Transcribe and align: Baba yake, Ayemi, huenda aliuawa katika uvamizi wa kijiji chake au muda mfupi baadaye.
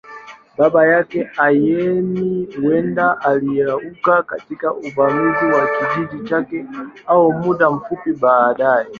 Baba 0.57 0.85
yake, 0.87 1.29
Ayemi, 1.37 2.47
huenda 2.55 3.21
aliuawa 3.21 4.23
katika 4.25 4.73
uvamizi 4.73 5.45
wa 5.45 5.67
kijiji 5.67 6.23
chake 6.29 6.65
au 7.07 7.33
muda 7.33 7.71
mfupi 7.71 8.13
baadaye. 8.13 8.87